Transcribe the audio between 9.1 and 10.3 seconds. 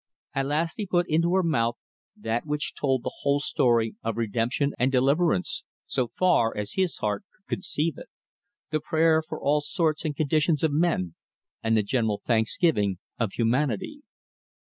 for all sorts and